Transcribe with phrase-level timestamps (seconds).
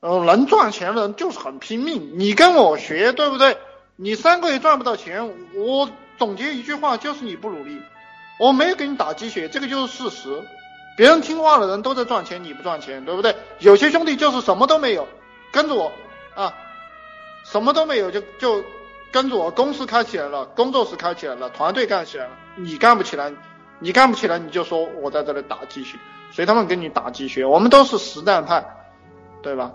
[0.00, 2.18] 呃，能赚钱的人就是很拼命。
[2.18, 3.58] 你跟我学，对不对？
[3.96, 7.80] 你三个月赚不到钱，我总结一句话，就是你不努力。
[8.38, 10.42] 我没有给你打鸡血，这个就是事实。
[10.96, 13.34] 别人听话的人都在赚钱，你不赚钱，对不对？
[13.58, 15.06] 有些兄弟就是什么都没有，
[15.50, 15.92] 跟着我
[16.34, 16.54] 啊，
[17.44, 18.62] 什么都没有就就
[19.10, 23.32] 跟着我，公司开起来了，工作室开起来了，团队干起来了，你干不起来，
[23.80, 25.96] 你干不起来，你就说我在这里打鸡血，
[26.30, 28.64] 随他们给你打鸡血，我们都是实战派，
[29.42, 29.72] 对吧？